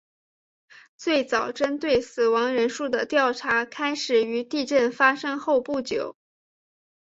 [0.97, 6.15] 最早针对死亡人数的调查开始于地震发生后不久。